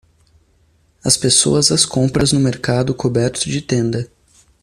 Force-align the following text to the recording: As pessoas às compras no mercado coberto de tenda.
As 1.05 1.15
pessoas 1.15 1.71
às 1.71 1.85
compras 1.85 2.31
no 2.33 2.39
mercado 2.39 2.91
coberto 2.95 3.47
de 3.47 3.61
tenda. 3.61 4.09